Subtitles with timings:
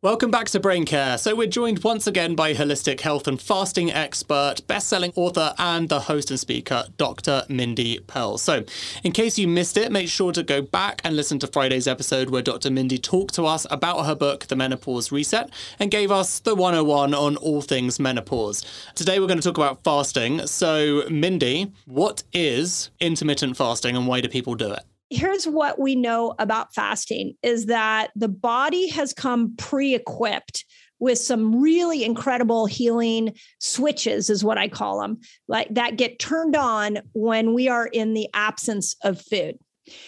[0.00, 1.18] Welcome back to Brain Care.
[1.18, 5.88] So, we're joined once again by holistic health and fasting expert, best selling author, and
[5.88, 7.42] the host and speaker, Dr.
[7.48, 8.38] Mindy Pelz.
[8.38, 8.62] So,
[9.02, 12.30] in case you missed it, make sure to go back and listen to Friday's episode
[12.30, 12.70] where Dr.
[12.70, 17.12] Mindy talked to us about her book, The Menopause Reset, and gave us the 101
[17.12, 18.64] on all things menopause.
[18.94, 20.46] Today, we're going to talk about fasting.
[20.46, 24.84] So, Mindy, what is intermittent fasting and why do people do it?
[25.10, 30.64] Here's what we know about fasting is that the body has come pre-equipped
[30.98, 36.56] with some really incredible healing switches is what I call them like that get turned
[36.56, 39.58] on when we are in the absence of food.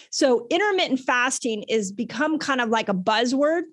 [0.09, 3.63] So intermittent fasting is become kind of like a buzzword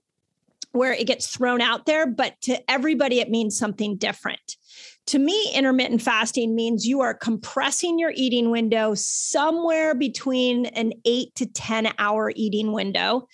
[0.72, 4.56] where it gets thrown out there but to everybody it means something different
[5.08, 11.34] to me, intermittent fasting means you are compressing your eating window somewhere between an eight
[11.36, 13.26] to 10 hour eating window,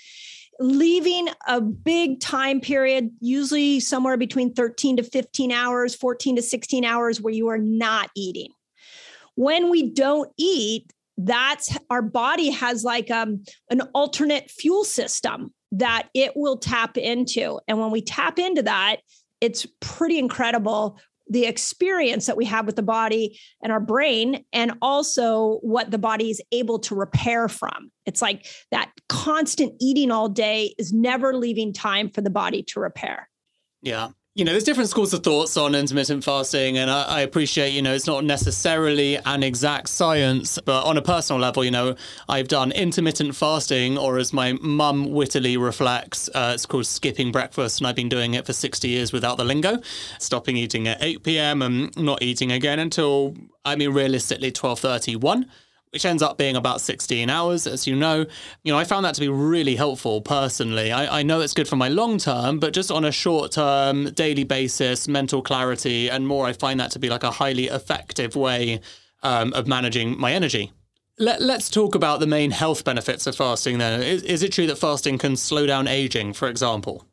[0.60, 6.84] leaving a big time period, usually somewhere between 13 to 15 hours, 14 to 16
[6.84, 8.52] hours, where you are not eating.
[9.34, 16.08] When we don't eat, that's our body has like um, an alternate fuel system that
[16.14, 17.58] it will tap into.
[17.66, 18.98] And when we tap into that,
[19.40, 24.72] it's pretty incredible the experience that we have with the body and our brain and
[24.82, 27.90] also what the body is able to repair from.
[28.04, 32.80] It's like that constant eating all day is never leaving time for the body to
[32.80, 33.28] repair.
[33.82, 37.72] Yeah you know, there's different schools of thoughts on intermittent fasting, and I, I, appreciate,
[37.72, 41.94] you know, it's not necessarily an exact science, but on a personal level, you know,
[42.28, 47.78] I've done intermittent fasting, or as my mum wittily reflects, uh, it's called skipping breakfast,
[47.78, 49.78] and I've been doing it for 60 years without the lingo,
[50.18, 51.62] stopping eating at 8 p.m.
[51.62, 55.44] and not eating again until, I mean, realistically, 12:31
[55.94, 58.26] which ends up being about 16 hours, as you know.
[58.64, 60.90] You know, I found that to be really helpful personally.
[60.90, 64.10] I, I know it's good for my long term, but just on a short term,
[64.10, 68.34] daily basis, mental clarity and more, I find that to be like a highly effective
[68.34, 68.80] way
[69.22, 70.72] um, of managing my energy.
[71.16, 74.02] Let, us talk about the main health benefits of fasting then.
[74.02, 77.06] Is, is it true that fasting can slow down aging, for example?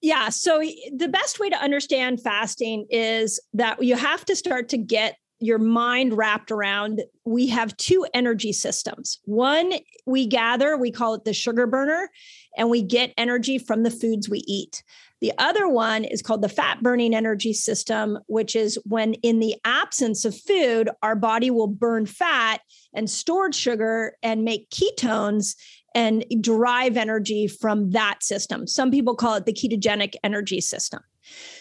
[0.00, 0.28] Yeah.
[0.28, 5.16] So the best way to understand fasting is that you have to start to get
[5.40, 9.20] your mind wrapped around we have two energy systems.
[9.24, 9.72] One
[10.06, 12.10] we gather, we call it the sugar burner,
[12.56, 14.82] and we get energy from the foods we eat.
[15.20, 19.56] The other one is called the fat burning energy system, which is when in the
[19.64, 22.60] absence of food, our body will burn fat
[22.94, 25.56] and stored sugar and make ketones
[25.94, 28.66] and derive energy from that system.
[28.66, 31.00] Some people call it the ketogenic energy system.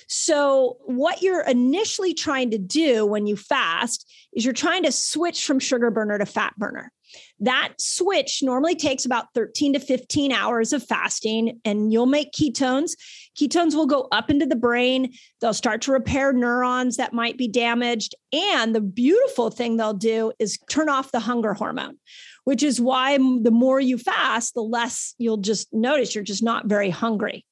[0.07, 5.45] So, what you're initially trying to do when you fast is you're trying to switch
[5.45, 6.91] from sugar burner to fat burner.
[7.39, 12.91] That switch normally takes about 13 to 15 hours of fasting, and you'll make ketones.
[13.37, 15.13] Ketones will go up into the brain.
[15.41, 18.15] They'll start to repair neurons that might be damaged.
[18.31, 21.97] And the beautiful thing they'll do is turn off the hunger hormone,
[22.45, 26.67] which is why the more you fast, the less you'll just notice you're just not
[26.67, 27.45] very hungry.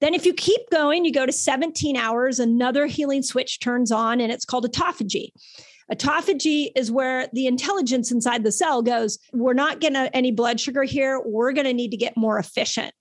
[0.00, 4.20] Then, if you keep going, you go to 17 hours, another healing switch turns on,
[4.20, 5.30] and it's called autophagy.
[5.92, 10.82] Autophagy is where the intelligence inside the cell goes, We're not getting any blood sugar
[10.82, 11.20] here.
[11.24, 12.92] We're going to need to get more efficient.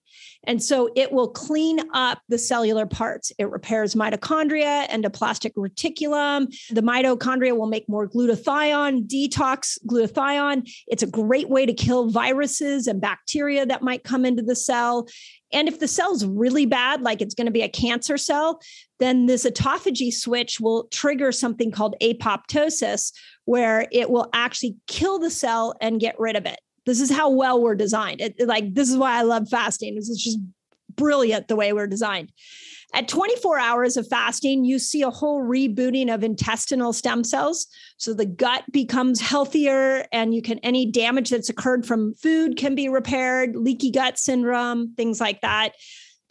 [0.47, 3.31] And so it will clean up the cellular parts.
[3.37, 6.47] It repairs mitochondria, endoplasmic reticulum.
[6.69, 10.69] The mitochondria will make more glutathione, detox glutathione.
[10.87, 15.07] It's a great way to kill viruses and bacteria that might come into the cell.
[15.51, 18.59] And if the cell's really bad, like it's going to be a cancer cell,
[18.99, 23.13] then this autophagy switch will trigger something called apoptosis,
[23.45, 26.59] where it will actually kill the cell and get rid of it.
[26.85, 28.21] This is how well we're designed.
[28.21, 29.95] It, like this is why I love fasting.
[29.95, 30.39] This is just
[30.95, 32.31] brilliant the way we're designed.
[32.93, 37.67] At 24 hours of fasting, you see a whole rebooting of intestinal stem cells.
[37.97, 42.73] So the gut becomes healthier, and you can any damage that's occurred from food can
[42.73, 45.73] be repaired, leaky gut syndrome, things like that.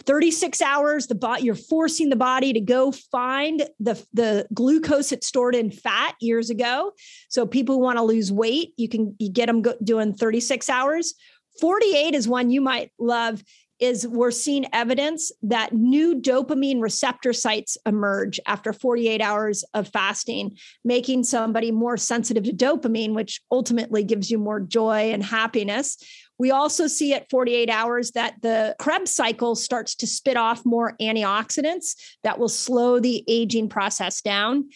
[0.06, 5.24] 36 hours the body you're forcing the body to go find the the glucose it
[5.24, 6.92] stored in fat years ago
[7.28, 10.68] so people who want to lose weight you can you get them go, doing 36
[10.68, 11.14] hours
[11.60, 13.42] 48 is one you might love
[13.80, 20.56] is we're seeing evidence that new dopamine receptor sites emerge after 48 hours of fasting,
[20.84, 25.98] making somebody more sensitive to dopamine, which ultimately gives you more joy and happiness.
[26.38, 30.96] We also see at 48 hours that the Krebs cycle starts to spit off more
[31.00, 34.68] antioxidants that will slow the aging process down.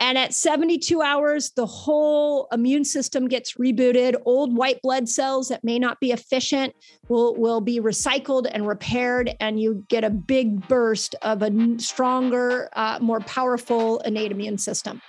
[0.00, 4.16] And at 72 hours, the whole immune system gets rebooted.
[4.24, 6.74] Old white blood cells that may not be efficient
[7.08, 12.68] will, will be recycled and repaired, and you get a big burst of a stronger,
[12.74, 15.00] uh, more powerful innate immune system.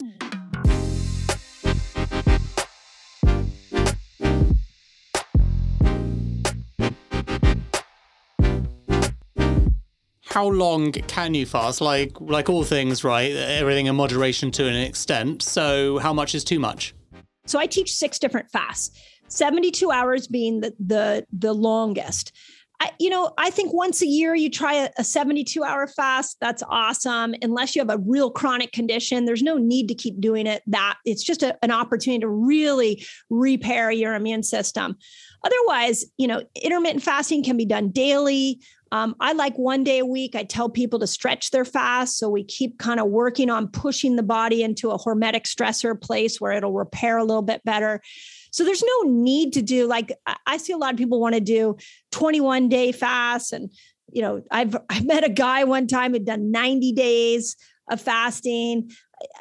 [10.36, 11.80] How long can you fast?
[11.80, 13.32] Like like all things, right?
[13.32, 15.42] Everything in moderation to an extent.
[15.42, 16.94] So how much is too much?
[17.46, 19.00] So I teach six different fasts.
[19.30, 22.34] 72 hours being the the the longest.
[22.82, 26.36] I, you know, I think once a year you try a, a 72 hour fast.
[26.42, 27.34] That's awesome.
[27.42, 30.62] Unless you have a real chronic condition, there's no need to keep doing it.
[30.68, 34.98] That it's just a, an opportunity to really repair your immune system.
[35.46, 38.60] Otherwise, you know, intermittent fasting can be done daily.
[38.95, 40.36] Um, I like one day a week.
[40.36, 42.18] I tell people to stretch their fast.
[42.18, 46.39] So we keep kind of working on pushing the body into a hormetic stressor place
[46.39, 48.01] where it'll repair a little bit better.
[48.51, 50.13] So there's no need to do like
[50.47, 51.75] I see a lot of people want to do
[52.13, 53.51] 21 day fasts.
[53.51, 53.69] And,
[54.13, 57.57] you know, I've I met a guy one time who'd done 90 days
[57.92, 58.92] of fasting.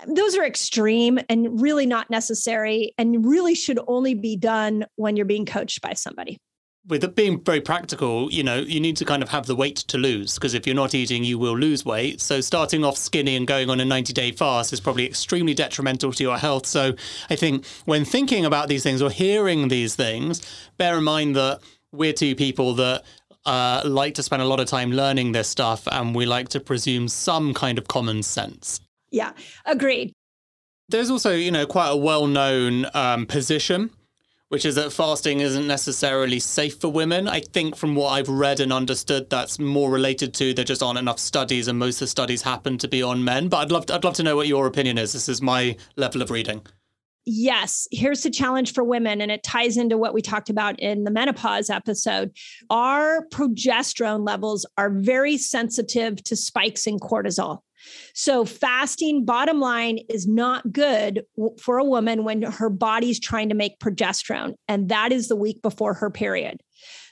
[0.09, 5.27] Those are extreme and really not necessary and really should only be done when you're
[5.27, 6.39] being coached by somebody
[6.87, 9.77] with it being very practical, you know, you need to kind of have the weight
[9.77, 12.21] to lose because if you're not eating, you will lose weight.
[12.21, 16.13] So starting off skinny and going on a 90 day fast is probably extremely detrimental
[16.13, 16.67] to your health.
[16.67, 16.95] So
[17.31, 20.43] I think when thinking about these things or hearing these things,
[20.77, 21.61] bear in mind that
[21.91, 23.03] we're two people that
[23.47, 26.61] uh, like to spend a lot of time learning this stuff and we like to
[26.61, 28.81] presume some kind of common sense.
[29.11, 29.33] Yeah,
[29.65, 30.13] agreed.
[30.91, 33.91] There's also, you know, quite a well known um, position
[34.55, 37.27] which is that fasting isn't necessarily safe for women.
[37.27, 41.01] I think from what I've read and understood, that's more related to there just aren't
[41.01, 43.49] enough studies, and most of the studies happen to be on men.
[43.49, 45.13] But I'd love to, I'd love to know what your opinion is.
[45.13, 46.65] This is my level of reading.
[47.27, 51.03] Yes, here's the challenge for women, and it ties into what we talked about in
[51.03, 52.31] the menopause episode.
[52.71, 57.59] Our progesterone levels are very sensitive to spikes in cortisol.
[58.15, 61.25] So, fasting, bottom line, is not good
[61.61, 64.55] for a woman when her body's trying to make progesterone.
[64.69, 66.61] And that is the week before her period.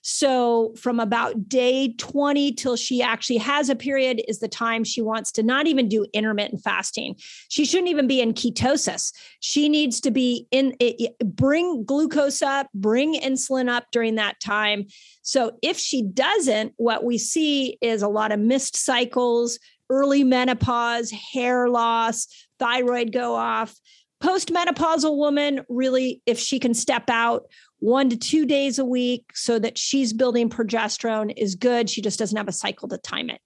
[0.02, 5.00] So, from about day 20 till she actually has a period, is the time she
[5.00, 7.14] wants to not even do intermittent fasting.
[7.48, 9.12] She shouldn't even be in ketosis.
[9.38, 14.86] She needs to be in, it, bring glucose up, bring insulin up during that time.
[15.22, 19.60] So, if she doesn't, what we see is a lot of missed cycles,
[19.92, 22.26] early menopause, hair loss,
[22.58, 23.78] thyroid go off.
[24.22, 27.42] Postmenopausal woman, really, if she can step out
[27.80, 31.90] one to two days a week so that she's building progesterone, is good.
[31.90, 33.40] She just doesn't have a cycle to time it.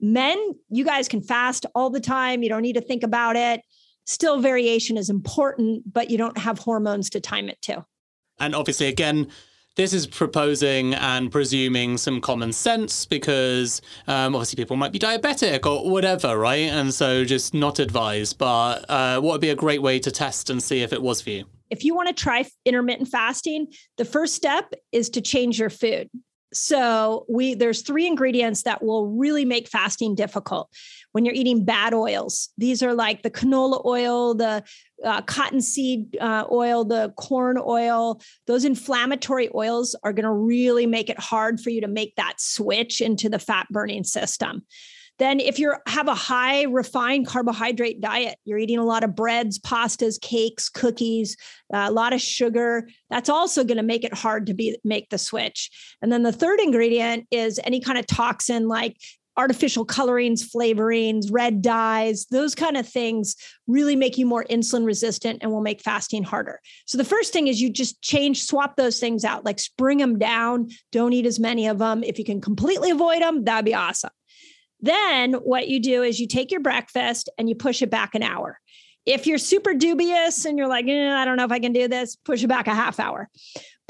[0.00, 2.42] Men, you guys can fast all the time.
[2.42, 3.60] You don't need to think about it.
[4.06, 7.84] Still, variation is important, but you don't have hormones to time it to.
[8.38, 9.28] And obviously, again,
[9.80, 15.64] this is proposing and presuming some common sense because um, obviously people might be diabetic
[15.64, 16.68] or whatever, right?
[16.68, 18.36] And so just not advised.
[18.36, 21.22] But uh, what would be a great way to test and see if it was
[21.22, 21.46] for you?
[21.70, 26.10] If you want to try intermittent fasting, the first step is to change your food.
[26.52, 30.68] So we there's three ingredients that will really make fasting difficult
[31.12, 32.50] when you're eating bad oils.
[32.58, 34.64] These are like the canola oil, the
[35.04, 38.20] uh, cottonseed uh, oil, the corn oil.
[38.46, 42.34] Those inflammatory oils are going to really make it hard for you to make that
[42.40, 44.62] switch into the fat burning system.
[45.20, 49.58] Then, if you have a high refined carbohydrate diet, you're eating a lot of breads,
[49.58, 51.36] pastas, cakes, cookies,
[51.74, 52.88] uh, a lot of sugar.
[53.10, 55.70] That's also going to make it hard to be make the switch.
[56.00, 58.96] And then the third ingredient is any kind of toxin like
[59.40, 65.38] artificial colorings, flavorings, red dyes, those kind of things really make you more insulin resistant
[65.40, 66.60] and will make fasting harder.
[66.84, 70.18] So the first thing is you just change, swap those things out, like bring them
[70.18, 70.68] down.
[70.92, 72.04] Don't eat as many of them.
[72.04, 74.10] If you can completely avoid them, that'd be awesome.
[74.80, 78.22] Then what you do is you take your breakfast and you push it back an
[78.22, 78.58] hour.
[79.06, 81.88] If you're super dubious and you're like, eh, I don't know if I can do
[81.88, 83.30] this, push it back a half hour.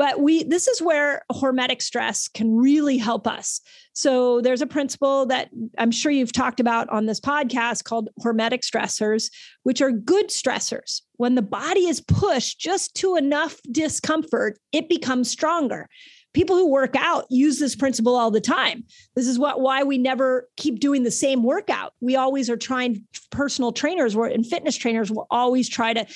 [0.01, 3.61] But we this is where hormetic stress can really help us.
[3.93, 8.63] So there's a principle that I'm sure you've talked about on this podcast called hormetic
[8.65, 9.31] stressors,
[9.65, 11.03] which are good stressors.
[11.19, 15.87] When the body is pushed just to enough discomfort, it becomes stronger.
[16.33, 18.85] people who work out use this principle all the time.
[19.17, 21.93] This is what why we never keep doing the same workout.
[22.01, 26.07] We always are trying personal trainers and fitness trainers will always try to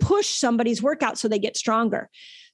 [0.00, 2.08] push somebody's workout so they get stronger.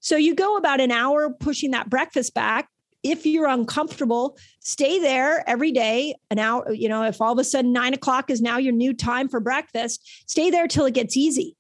[0.05, 2.69] So you go about an hour pushing that breakfast back.
[3.03, 6.15] If you're uncomfortable, stay there every day.
[6.31, 8.93] An hour, you know, if all of a sudden nine o'clock is now your new
[8.93, 11.57] time for breakfast, stay there till it gets easy.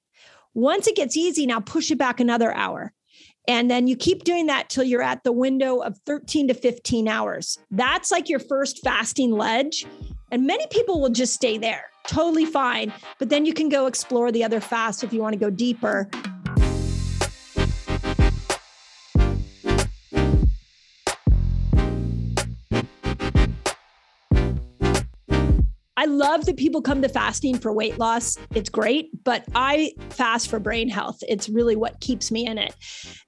[0.52, 2.92] Once it gets easy, now push it back another hour.
[3.48, 7.08] And then you keep doing that till you're at the window of 13 to 15
[7.08, 7.58] hours.
[7.70, 9.86] That's like your first fasting ledge.
[10.30, 12.92] And many people will just stay there, totally fine.
[13.18, 16.10] But then you can go explore the other fasts if you want to go deeper.
[26.04, 28.37] I love that people come to fasting for weight loss.
[28.54, 31.16] It's great, but I fast for brain health.
[31.26, 32.75] It's really what keeps me in it.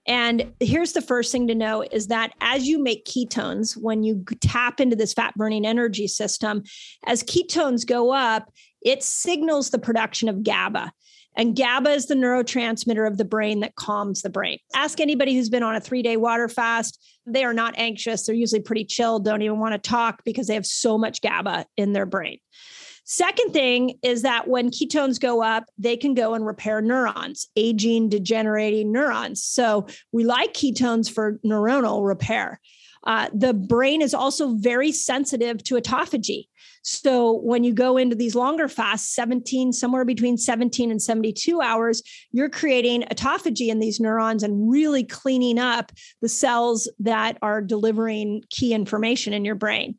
[0.06, 4.23] And here's the first thing to know is that as you make ketones, when you
[4.42, 6.64] tap into this fat burning energy system,
[7.06, 8.52] as ketones go up,
[8.83, 10.92] it signals the production of GABA.
[11.35, 14.59] And GABA is the neurotransmitter of the brain that calms the brain.
[14.75, 17.02] Ask anybody who's been on a three day water fast.
[17.26, 18.25] They are not anxious.
[18.25, 21.66] They're usually pretty chill, don't even want to talk because they have so much GABA
[21.76, 22.38] in their brain.
[23.09, 28.09] Second thing is that when ketones go up, they can go and repair neurons, aging,
[28.09, 29.45] degenerating neurons.
[29.45, 32.61] So we like ketones for neuronal repair.
[33.06, 36.48] Uh, the brain is also very sensitive to autophagy.
[36.82, 42.02] So when you go into these longer fasts, 17, somewhere between 17 and 72 hours,
[42.30, 45.90] you're creating autophagy in these neurons and really cleaning up
[46.22, 49.96] the cells that are delivering key information in your brain.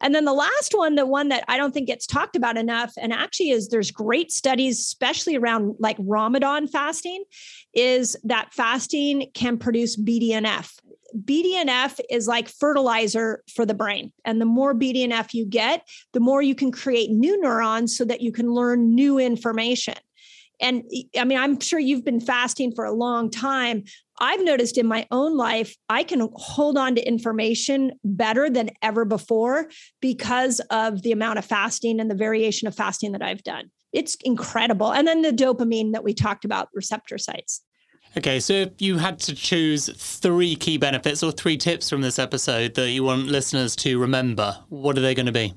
[0.00, 2.94] And then the last one, the one that I don't think gets talked about enough,
[2.98, 7.22] and actually is there's great studies, especially around like Ramadan fasting,
[7.74, 10.72] is that fasting can produce BDNF.
[11.18, 14.12] BDNF is like fertilizer for the brain.
[14.24, 18.20] And the more BDNF you get, the more you can create new neurons so that
[18.20, 19.94] you can learn new information.
[20.60, 20.84] And
[21.16, 23.84] I mean, I'm sure you've been fasting for a long time.
[24.20, 29.06] I've noticed in my own life, I can hold on to information better than ever
[29.06, 29.70] before
[30.02, 33.70] because of the amount of fasting and the variation of fasting that I've done.
[33.92, 34.92] It's incredible.
[34.92, 37.62] And then the dopamine that we talked about, receptor sites.
[38.16, 42.18] Okay, so if you had to choose three key benefits or three tips from this
[42.18, 45.54] episode that you want listeners to remember, what are they going to be?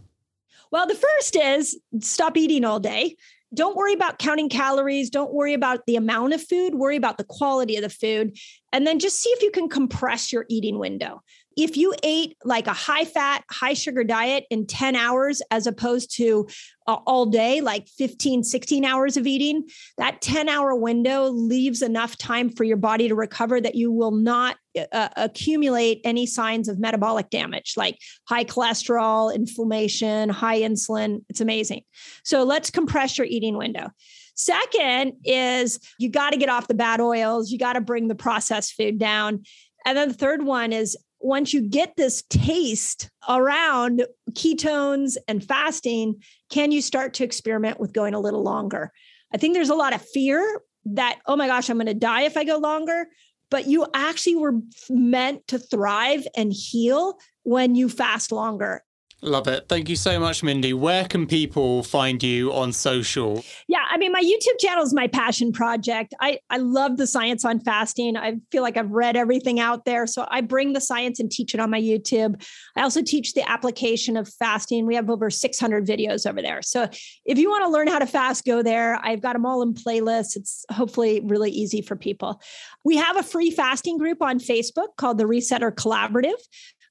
[0.70, 3.16] Well, the first is stop eating all day.
[3.54, 5.10] Don't worry about counting calories.
[5.10, 6.76] Don't worry about the amount of food.
[6.76, 8.38] Worry about the quality of the food.
[8.72, 11.22] And then just see if you can compress your eating window
[11.56, 16.16] if you ate like a high fat, high sugar diet in 10 hours as opposed
[16.18, 16.48] to
[16.88, 19.68] uh, all day, like 15, 16 hours of eating,
[19.98, 24.12] that 10 hour window leaves enough time for your body to recover that you will
[24.12, 24.58] not
[24.92, 31.24] uh, accumulate any signs of metabolic damage like high cholesterol, inflammation, high insulin.
[31.30, 31.82] It's amazing.
[32.24, 33.90] So let's compress your eating window.
[34.36, 37.52] Second is you got to get off the bad oils.
[37.52, 39.44] You got to bring the processed food down.
[39.86, 46.22] And then the third one is once you get this taste around ketones and fasting,
[46.50, 48.92] can you start to experiment with going a little longer?
[49.34, 52.24] I think there's a lot of fear that, oh my gosh, I'm going to die
[52.24, 53.08] if I go longer.
[53.54, 58.84] But you actually were meant to thrive and heal when you fast longer.
[59.24, 59.70] Love it.
[59.70, 60.74] Thank you so much, Mindy.
[60.74, 63.42] Where can people find you on social?
[63.70, 66.14] Yeah, I mean, my YouTube channel is my passion project.
[66.20, 68.18] I, I love the science on fasting.
[68.18, 70.08] I feel like I've read everything out there.
[70.08, 72.46] So I bring the science and teach it on my YouTube.
[72.76, 74.86] I also teach the application of fasting.
[74.86, 76.62] We have over 600 videos over there.
[76.62, 76.90] So
[77.24, 79.00] if you want to learn how to fast, go there.
[79.02, 80.36] I've got them all in playlists.
[80.36, 82.42] It's hopefully really easy for people.
[82.84, 86.34] We have a free fasting group on Facebook called the Resetter Collaborative.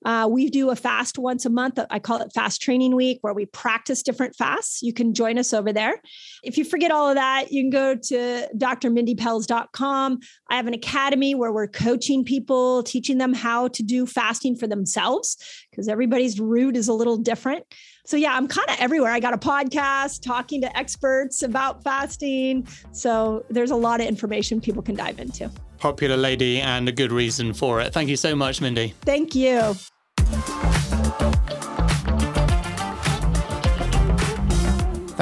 [0.04, 1.78] Uh, we do a fast once a month.
[1.90, 4.82] I call it Fast Training Week, where we practice different fasts.
[4.82, 6.00] You can join us over there.
[6.42, 10.18] If you forget all of that, you can go to drmindypelz.com.
[10.48, 14.66] I have an academy where we're coaching people, teaching them how to do fasting for
[14.66, 15.36] themselves
[15.70, 17.64] because everybody's route is a little different.
[18.04, 19.12] So, yeah, I'm kind of everywhere.
[19.12, 22.66] I got a podcast talking to experts about fasting.
[22.90, 25.50] So, there's a lot of information people can dive into.
[25.78, 27.92] Popular lady and a good reason for it.
[27.92, 28.94] Thank you so much, Mindy.
[29.02, 29.74] Thank you.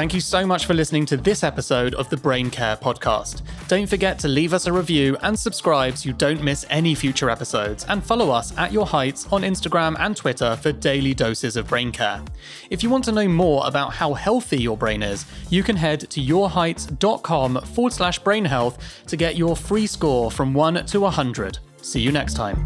[0.00, 3.42] Thank you so much for listening to this episode of the Brain Care Podcast.
[3.68, 7.28] Don't forget to leave us a review and subscribe so you don't miss any future
[7.28, 11.68] episodes, and follow us at Your Heights on Instagram and Twitter for daily doses of
[11.68, 12.22] brain care.
[12.70, 16.00] If you want to know more about how healthy your brain is, you can head
[16.08, 21.58] to yourheights.com forward slash brain health to get your free score from 1 to 100.
[21.82, 22.62] See you next time.